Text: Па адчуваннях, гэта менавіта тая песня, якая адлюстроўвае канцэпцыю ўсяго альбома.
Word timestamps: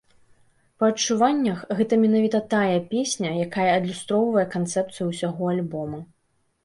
Па 0.83 0.87
адчуваннях, 0.93 1.59
гэта 1.81 1.99
менавіта 2.05 2.41
тая 2.53 2.79
песня, 2.93 3.29
якая 3.45 3.67
адлюстроўвае 3.77 4.47
канцэпцыю 4.59 5.05
ўсяго 5.11 5.43
альбома. 5.57 5.99